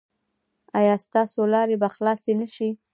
ایا 0.79 0.95
ستاسو 1.05 1.41
لارې 1.53 1.75
به 1.81 1.87
خلاصې 1.95 2.33
نه 2.39 2.47
شي؟ 2.55 2.69